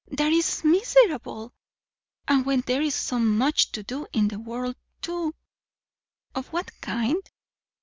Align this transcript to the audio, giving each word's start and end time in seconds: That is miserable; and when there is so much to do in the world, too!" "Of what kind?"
That 0.09 0.33
is 0.33 0.63
miserable; 0.63 1.53
and 2.27 2.43
when 2.43 2.61
there 2.61 2.81
is 2.81 2.95
so 2.95 3.19
much 3.19 3.71
to 3.73 3.83
do 3.83 4.07
in 4.11 4.29
the 4.29 4.39
world, 4.39 4.75
too!" 4.99 5.35
"Of 6.33 6.47
what 6.47 6.71
kind?" 6.81 7.21